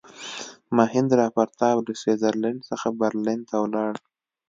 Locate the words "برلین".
3.01-3.39